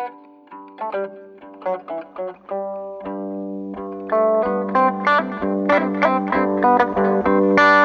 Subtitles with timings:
[0.00, 0.14] Thank
[7.58, 7.79] you.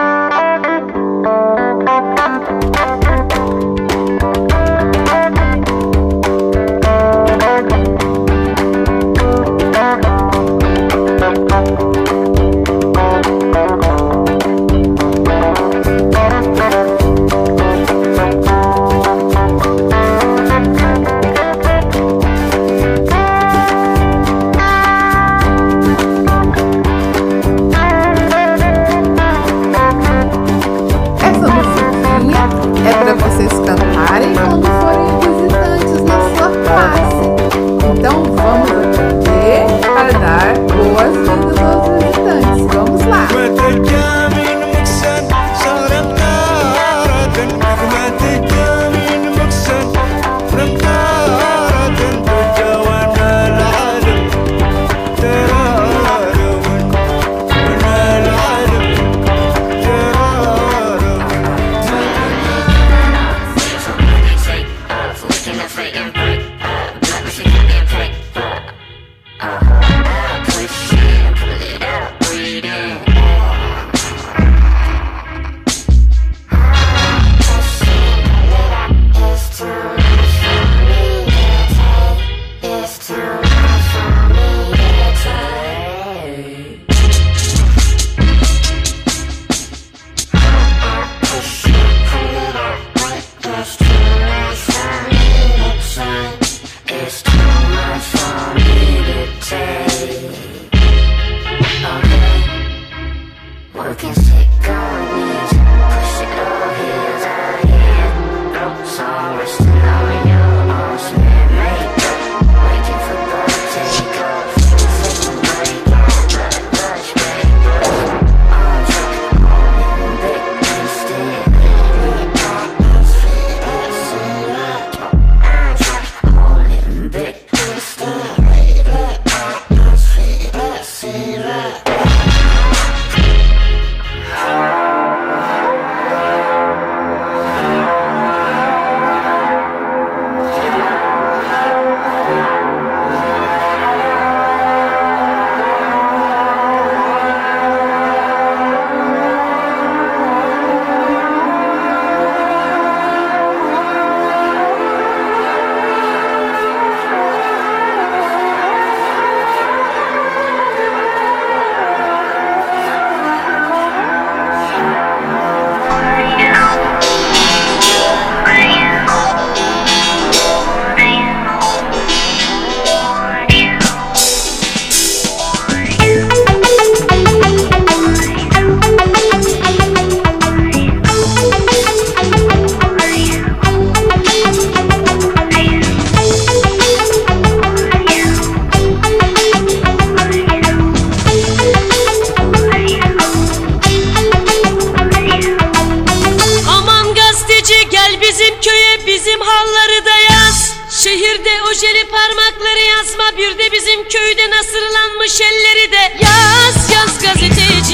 [203.30, 206.18] Ama bir de bizim köyde nasırlanmış elleri de.
[206.24, 207.85] Yaz yaz gazeteci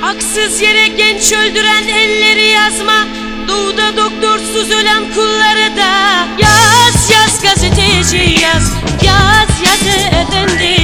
[0.00, 3.06] Haksız yere genç öldüren elleri yazma.
[3.48, 8.72] Doğuda doktorsuz ölen kulları da Yaz yaz gazeteci yaz.
[9.02, 10.83] Yaz yaz efendi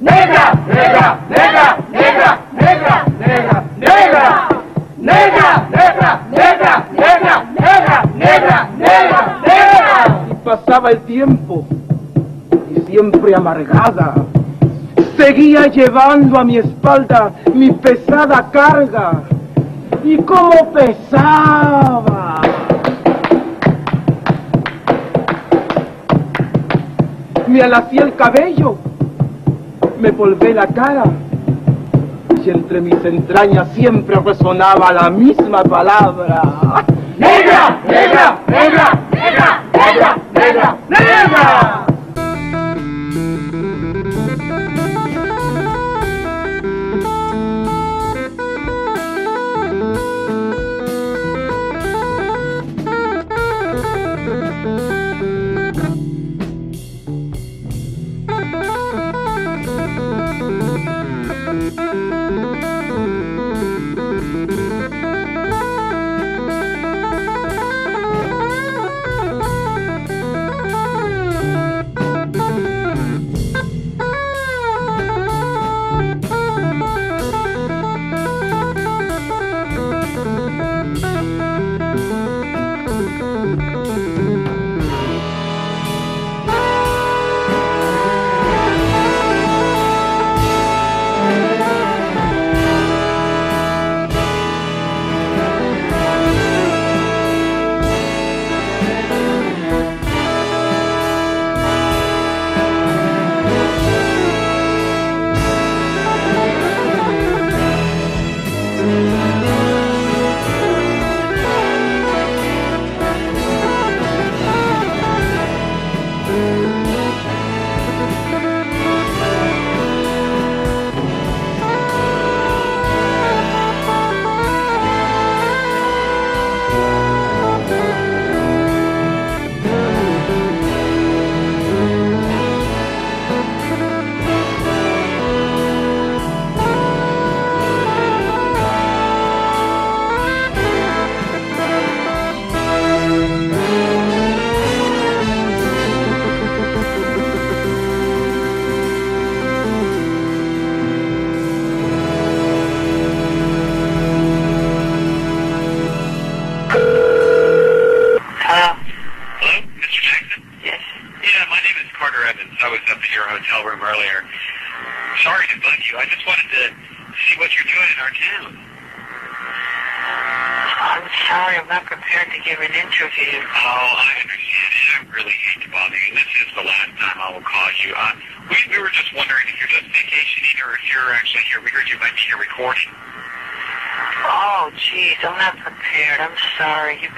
[0.00, 0.54] ¡Negra!
[0.66, 1.18] ¡Negra!
[1.28, 1.76] ¡Negra!
[1.92, 2.38] ¡Negra!
[2.52, 3.04] ¡Negra!
[3.18, 3.64] ¡Negra!
[3.76, 4.48] ¡Negra!
[4.96, 5.68] ¡Negra!
[5.70, 6.22] ¡Negra!
[6.30, 6.30] ¡Negra!
[6.30, 6.86] ¡Negra!
[6.92, 8.04] ¡Negra!
[8.16, 8.68] ¡Negra!
[8.78, 9.38] ¡Negra!
[9.42, 10.26] ¡Negra!
[10.30, 11.66] Y pasaba el tiempo
[12.74, 14.14] y siempre amargada.
[15.18, 19.22] Seguía llevando a mi espalda mi pesada carga.
[20.02, 22.40] ¿Y cómo pesaba?
[27.46, 28.78] Me alacía el cabello,
[30.00, 31.04] me volvé la cara
[32.42, 36.42] y entre mis entrañas siempre resonaba la misma palabra.
[37.18, 37.80] ¡Negra!
[37.86, 38.38] ¡Negra!
[38.46, 38.99] ¡Negra!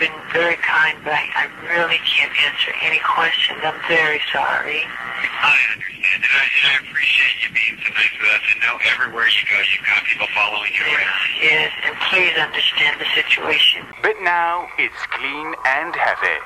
[0.02, 3.62] Been very kind, but I, I really can't answer any questions.
[3.62, 4.82] I'm very sorry.
[4.82, 6.18] I understand.
[6.18, 8.42] And I, and I appreciate you being so nice with us.
[8.50, 11.22] And know everywhere you go, you've got people following you around.
[11.38, 13.86] Yes, and please understand the situation.
[14.02, 16.42] But now it's clean and heavy.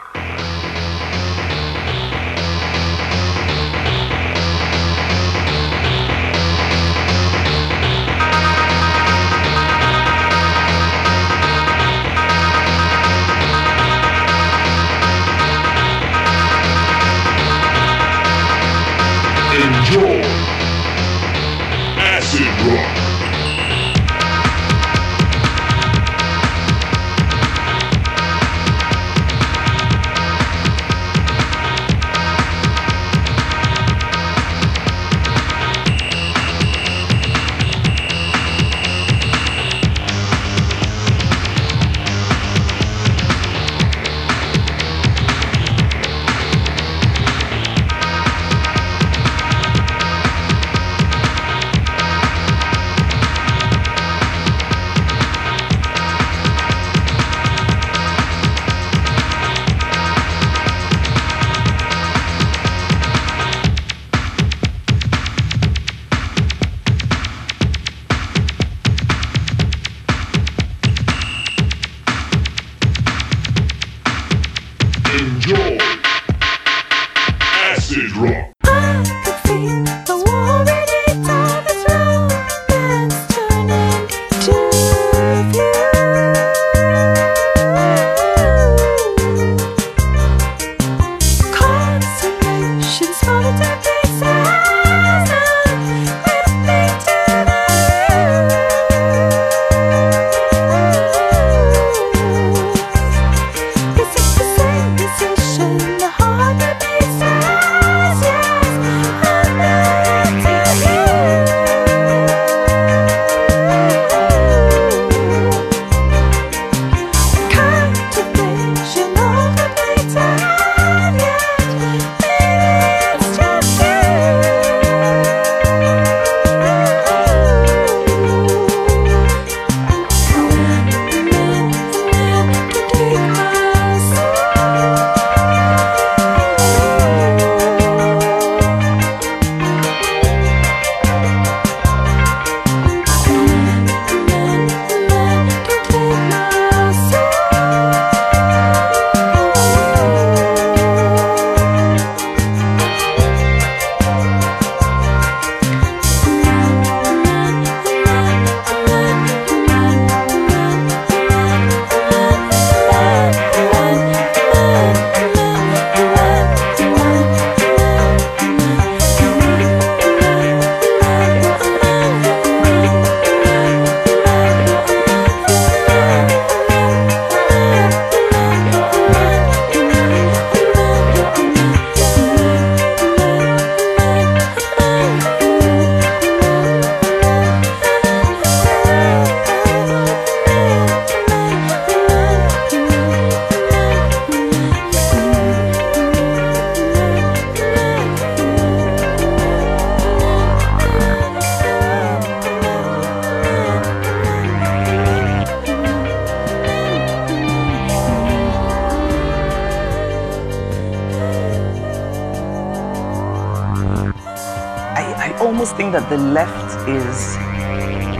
[215.66, 217.36] I, I almost think that the left is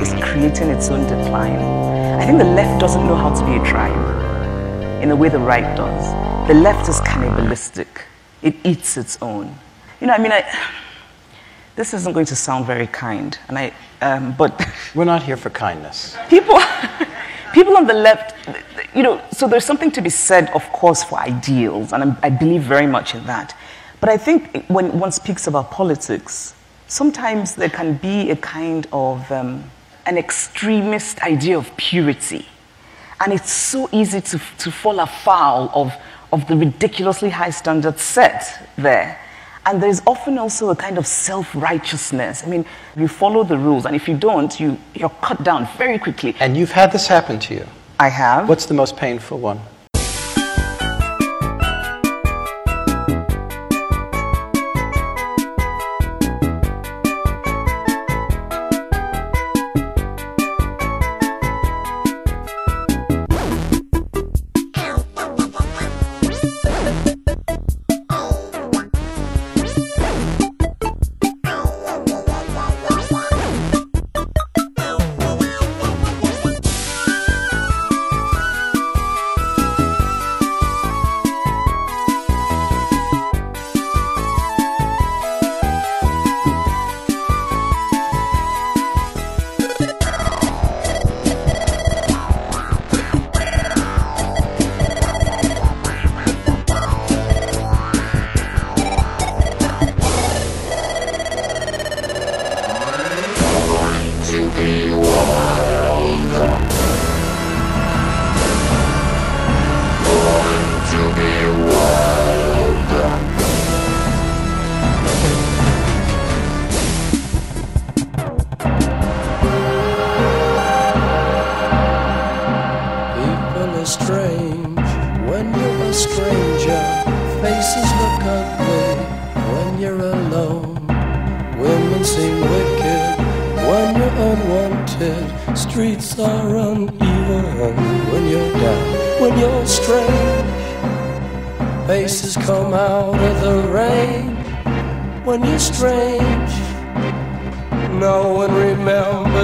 [0.03, 1.59] is creating its own decline.
[2.21, 5.39] I think the left doesn't know how to be a tribe in the way the
[5.39, 6.49] right does.
[6.49, 8.05] The left is cannibalistic.
[8.43, 9.55] It eats its own.
[10.01, 10.45] You know, I mean, I,
[11.77, 13.73] this isn't going to sound very kind, and I,
[14.03, 16.17] um, but We're not here for kindness.
[16.29, 16.59] people
[17.55, 18.35] people on the left
[18.95, 22.29] you know so there's something to be said of course for ideals and I'm, i
[22.29, 23.57] believe very much in that
[24.01, 26.56] but i think when one speaks about politics
[26.89, 29.65] sometimes there can be a kind of um,
[30.07, 32.47] an extremist idea of purity
[33.21, 35.93] and it's so easy to, to fall afoul of,
[36.33, 39.19] of the ridiculously high standards set there
[39.67, 42.45] and there's often also a kind of self-righteousness.
[42.45, 42.65] I mean,
[42.97, 46.37] you follow the rules, and if you don't, you, you're cut down very quickly.
[46.39, 47.67] And you've had this happen to you.
[47.99, 48.49] I have.
[48.49, 49.61] What's the most painful one?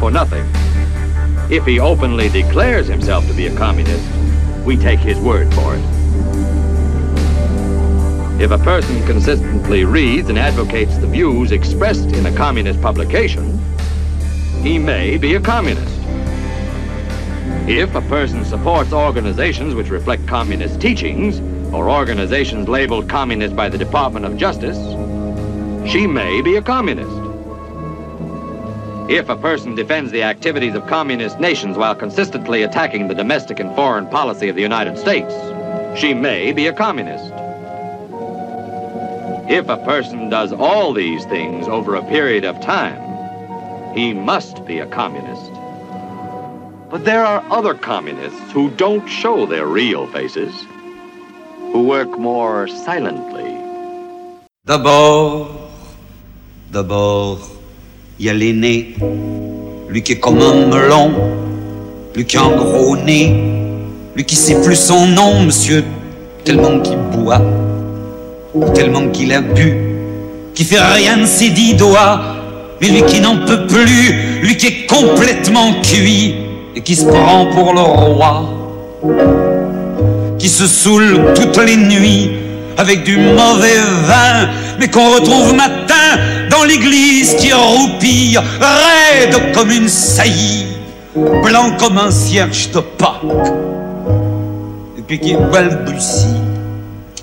[0.00, 0.44] For nothing.
[1.52, 4.04] If he openly declares himself to be a communist,
[4.64, 5.84] we take his word for it.
[8.40, 13.60] If a person consistently reads and advocates the views expressed in a communist publication,
[14.62, 15.98] he may be a communist.
[17.68, 21.40] If a person supports organizations which reflect communist teachings,
[21.74, 24.78] or organizations labeled communist by the Department of Justice,
[25.90, 27.29] she may be a communist.
[29.10, 33.74] If a person defends the activities of communist nations while consistently attacking the domestic and
[33.74, 35.34] foreign policy of the United States,
[35.98, 37.34] she may be a communist.
[39.50, 43.02] If a person does all these things over a period of time,
[43.96, 45.50] he must be a communist.
[46.88, 50.54] But there are other communists who don't show their real faces,
[51.72, 53.58] who work more silently.
[54.66, 55.68] The Boch,
[56.70, 57.59] the d'abord,
[58.20, 58.94] il y a l'aîné,
[59.88, 61.10] lui qui est comme un melon,
[62.14, 63.34] lui qui a un gros nez,
[64.14, 65.82] lui qui sait plus son nom, monsieur,
[66.44, 67.40] tellement qu'il boit,
[68.74, 69.74] tellement qu'il a bu,
[70.54, 72.20] qui fait rien de ses dix doigts,
[72.82, 76.34] mais lui qui n'en peut plus, lui qui est complètement cuit
[76.76, 78.50] et qui se prend pour le roi,
[80.38, 82.32] qui se saoule toutes les nuits
[82.76, 85.94] avec du mauvais vin, mais qu'on retrouve matin
[86.50, 87.52] dans l'église qui
[88.60, 90.66] raide comme une saillie,
[91.14, 93.52] blanc comme un cierge de Pâques,
[94.98, 96.40] et puis qui balbutie,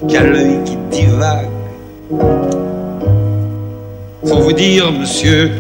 [0.08, 1.50] qui a l'œil qui divague.
[4.26, 5.52] Faut vous dire, monsieur,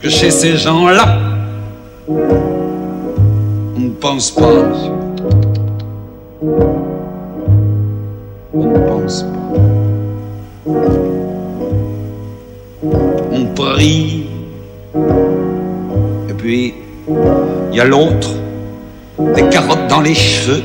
[0.00, 1.18] que chez ces gens-là,
[2.08, 4.92] on ne pense pas, monsieur.
[8.54, 9.28] On ne pense pas.
[13.32, 14.25] On prie.
[16.48, 16.72] Il
[17.72, 18.30] y a l'autre,
[19.34, 20.62] des carottes dans les cheveux,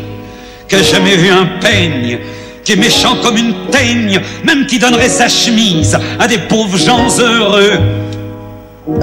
[0.67, 2.20] qui a jamais vu un peigne,
[2.63, 7.08] qui est méchant comme une teigne, même qui donnerait sa chemise à des pauvres gens
[7.20, 7.80] heureux,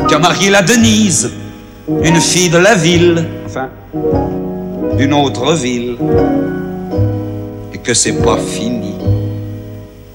[0.07, 1.33] qui a marié la Denise,
[2.03, 3.69] une fille de la ville, enfin,
[4.97, 5.97] d'une autre ville,
[7.75, 8.95] et que c'est pas fini,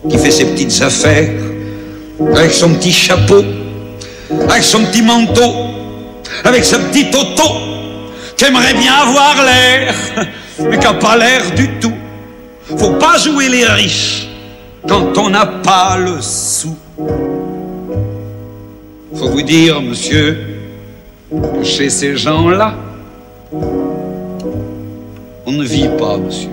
[0.09, 1.29] qui fait ses petites affaires,
[2.35, 3.43] avec son petit chapeau,
[4.49, 5.51] avec son petit manteau,
[6.43, 7.43] avec ce petit auto,
[8.35, 9.93] qui aimerait bien avoir l'air,
[10.59, 11.93] mais qui n'a pas l'air du tout.
[12.77, 14.27] Faut pas jouer les riches
[14.87, 16.75] quand on n'a pas le sou.
[19.15, 20.37] Faut vous dire, monsieur,
[21.29, 22.75] que chez ces gens-là,
[25.45, 26.49] on ne vit pas, monsieur.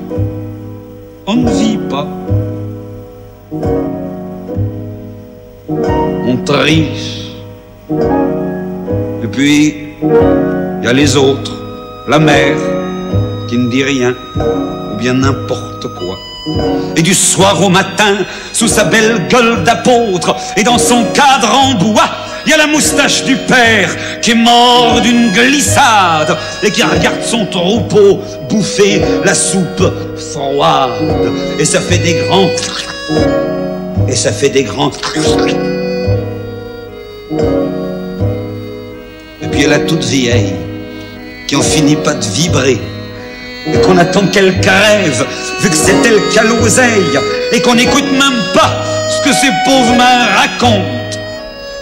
[1.26, 2.06] On ne vit pas.
[6.26, 7.30] On triche.
[9.22, 11.52] Et puis, il y a les autres,
[12.08, 12.56] la mère,
[13.48, 16.16] qui ne dit rien, ou bien n'importe quoi.
[16.96, 18.16] Et du soir au matin,
[18.52, 22.08] sous sa belle gueule d'apôtre, et dans son cadre en bois,
[22.46, 23.90] il y a la moustache du père
[24.22, 29.82] qui est mort d'une glissade et qui regarde son troupeau bouffer la soupe
[30.16, 30.90] froide.
[31.58, 32.48] Et ça fait des grands...
[34.08, 34.90] Et ça fait des grands...
[39.60, 40.54] Et puis il y a la toute vieille
[41.46, 42.78] qui en finit pas de vibrer
[43.66, 45.26] et qu'on attend qu'elle crève,
[45.60, 47.18] vu que c'est elle qui l'oseille,
[47.52, 50.88] et qu'on n'écoute même pas ce que ces pauvres mains racontent.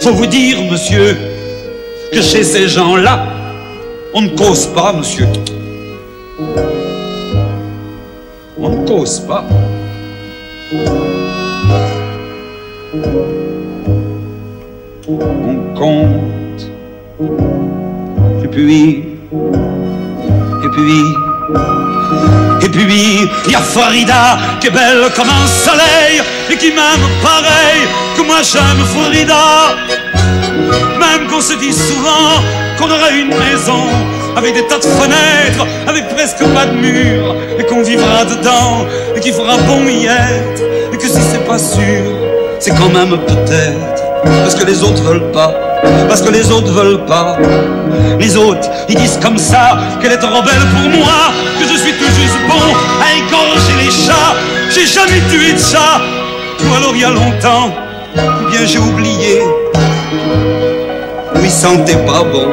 [0.01, 1.15] Faut vous dire, monsieur,
[2.11, 3.25] que chez ces gens-là,
[4.13, 5.27] on ne cause pas, monsieur.
[8.59, 9.45] On ne cause pas.
[15.07, 16.38] On compte.
[17.21, 19.03] Et puis,
[20.63, 21.03] et puis,
[22.61, 27.09] et puis, il y a Farida qui est belle comme un soleil et qui m'aime
[27.21, 27.81] pareil
[28.15, 29.75] que moi j'aime Farida.
[30.97, 32.41] Même qu'on se dit souvent
[32.77, 33.83] qu'on aura une maison
[34.37, 39.19] avec des tas de fenêtres, avec presque pas de murs, et qu'on vivra dedans et
[39.19, 42.15] qu'il fera bon y être, et que si c'est pas sûr,
[42.59, 45.53] c'est quand même peut-être parce que les autres veulent pas.
[46.07, 47.37] Parce que les autres veulent pas.
[48.19, 51.93] Les autres, ils disent comme ça qu'elle est trop belle pour moi, que je suis
[51.93, 54.35] tout juste bon à égorger les chats.
[54.69, 56.01] J'ai jamais tué de chat,
[56.63, 57.69] ou alors il y a longtemps,
[58.15, 59.41] ou bien j'ai oublié.
[61.35, 62.47] Oui, sentaient pas bon.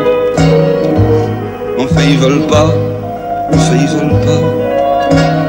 [1.79, 2.69] Enfin, ils veulent pas.
[3.53, 5.46] Enfin, ils veulent pas.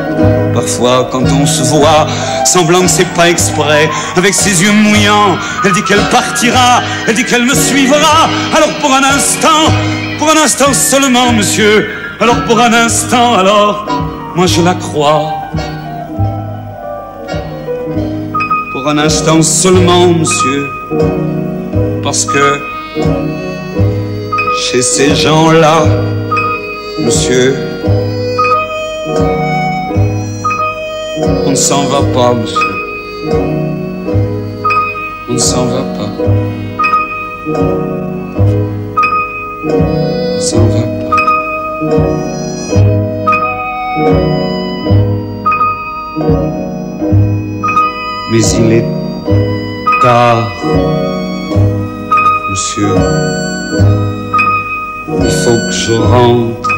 [0.57, 2.07] Parfois, quand on se voit,
[2.43, 7.23] semblant que c'est pas exprès, avec ses yeux mouillants, elle dit qu'elle partira, elle dit
[7.25, 8.27] qu'elle me suivra.
[8.55, 9.71] Alors pour un instant,
[10.17, 11.87] pour un instant seulement, monsieur,
[12.19, 13.85] alors pour un instant, alors,
[14.35, 15.31] moi je la crois.
[18.71, 20.65] Pour un instant seulement, monsieur,
[22.01, 22.59] parce que
[24.59, 25.85] chez ces gens-là,
[26.99, 27.66] monsieur,
[31.57, 32.59] s'en va pas, monsieur.
[35.27, 36.11] On ne s'en va pas.
[40.35, 41.15] On s'en va pas.
[48.31, 48.85] Mais il est
[50.03, 50.47] tard,
[52.51, 52.95] monsieur.
[55.09, 56.69] Il faut que je rentre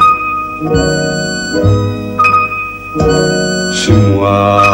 [3.74, 4.69] chez moi.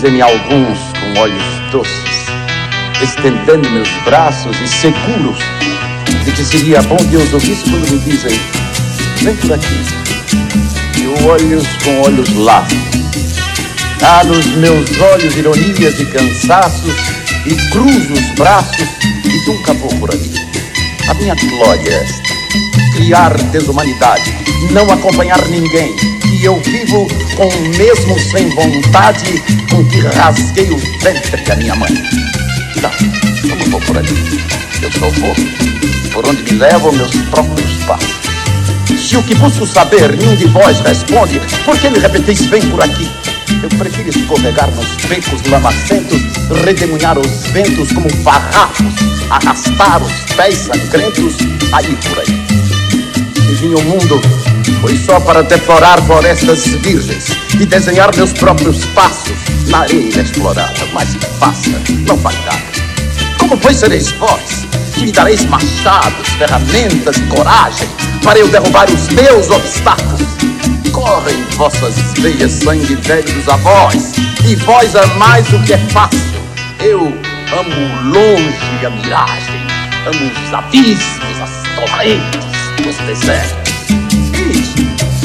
[0.00, 2.24] Dizem-me alguns com olhos doces,
[3.02, 5.36] estendendo meus braços e seguros
[6.24, 8.40] de que seria bom Deus ouvisse quando me dizem:
[9.16, 9.66] Vem por aqui.
[10.96, 12.66] E eu olhos com olhos lá.
[14.02, 16.96] Há nos meus olhos ironias e cansaços,
[17.44, 20.32] e cruzo os braços e nunca vou por ali.
[21.10, 24.34] A minha glória é esta: criar desumanidade,
[24.70, 25.94] não acompanhar ninguém.
[26.40, 27.06] E eu vivo
[27.40, 31.88] com o mesmo sem vontade com que rasguei o ventre da minha mãe.
[32.82, 34.10] Não, eu não vou por ali.
[34.82, 35.34] Eu só vou
[36.12, 38.14] por onde me levam meus próprios passos.
[38.94, 42.82] Se o que busco saber nenhum de vós responde, por que me repetis vem por
[42.82, 43.10] aqui?
[43.62, 46.20] Eu prefiro escorregar nos becos lamacentos,
[46.62, 48.94] redemoinhar os ventos como farrapos,
[49.30, 51.38] arrastar os pés sangrentos,
[51.72, 53.46] aí por aí.
[53.46, 54.20] Se vinha o mundo
[54.80, 57.26] Foi só para deplorar florestas virgens
[57.58, 60.88] e desenhar meus próprios passos na areia inexplorada.
[60.92, 61.70] Mas faça,
[62.06, 62.62] não dar.
[63.38, 67.88] Como pois sereis vós, que me dareis machados, ferramentas e coragem
[68.22, 70.20] para eu derrubar os meus obstáculos?
[70.92, 74.12] Corre em vossas veias sangue velho dos avós,
[74.44, 76.20] e vós amais o que é fácil.
[76.80, 79.60] Eu amo longe a miragem,
[80.06, 82.46] amo os abismos, as torrentes,
[82.88, 83.69] os desertos.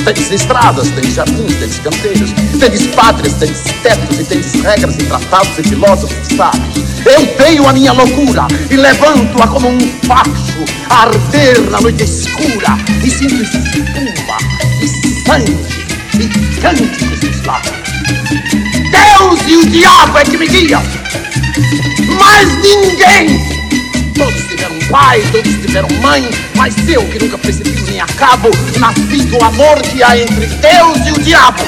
[0.03, 5.57] Tendes estradas, tendes jardins, tendes canteiros, tendes pátrias, tendes tetos e tendes regras e tratados
[5.57, 6.85] e filósofos sábios.
[7.05, 12.77] Eu tenho a minha loucura e levanto-a como um facho a arder na noite escura
[13.03, 14.37] e sinto espuma
[14.81, 14.87] e
[15.25, 15.57] sangue
[16.19, 17.73] e cânticos dos lábios.
[18.91, 20.83] Deus e o diabo é que me guiam,
[22.19, 23.54] mas ninguém.
[24.15, 28.49] Todos tiveram pai, todos tiveram mãe, mas eu que nunca percebi nem acabo,
[28.79, 31.61] nasci do amor que há entre Deus e o diabo.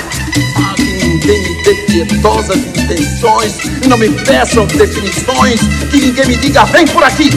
[0.55, 3.53] Ah, que ninguém me dê piedosas intenções,
[3.87, 5.59] não me peçam definições,
[5.91, 7.29] que ninguém me diga, vem por aqui.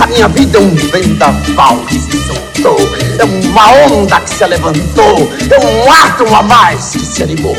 [0.00, 2.78] A minha vida é um vendaval que se soltou,
[3.20, 7.56] é uma onda que se levantou, é um átomo a mais que se animou.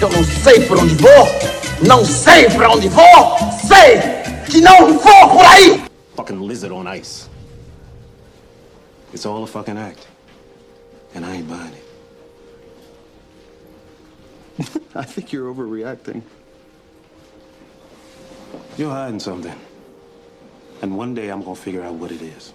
[0.00, 1.40] Eu não sei por onde vou,
[1.84, 4.00] não sei pra onde vou, sei
[4.48, 5.93] que não vou por aí.
[6.24, 7.28] Fucking lizard on ice.
[9.12, 10.06] It's all a fucking act.
[11.14, 11.74] And I ain't buying
[14.58, 14.80] it.
[14.94, 16.22] I think you're overreacting.
[18.78, 19.54] You're hiding something.
[20.80, 22.54] And one day I'm gonna figure out what it is.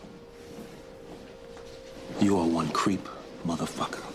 [2.20, 3.08] You are one creep,
[3.46, 4.09] motherfucker.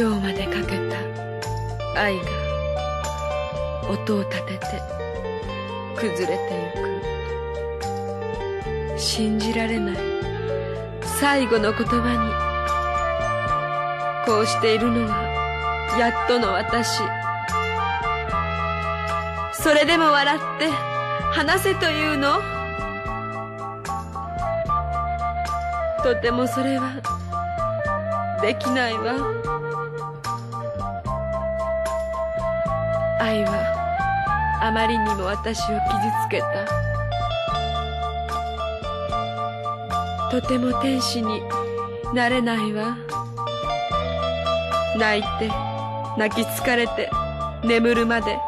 [0.00, 0.96] 今日までかけた
[2.00, 2.22] 愛が
[3.86, 4.66] 音を立てて。
[5.94, 6.42] 崩れて
[8.88, 8.98] ゆく。
[8.98, 9.96] 信じられない
[11.20, 12.14] 最後の言葉
[14.24, 17.02] にこうしているのはやっとの私。
[19.52, 20.70] それでも笑って
[21.34, 22.40] 話せというの？
[26.02, 26.94] とてもそれは
[28.40, 29.39] できないわ。
[33.20, 35.76] 愛はあまりにも私を傷
[36.26, 36.46] つけた。
[40.30, 41.42] とても天使に
[42.14, 42.96] なれないわ。
[44.96, 45.50] 泣いて
[46.16, 47.10] 泣き疲れて
[47.62, 48.38] 眠るまで。